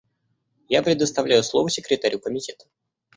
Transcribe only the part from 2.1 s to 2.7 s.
Комитета.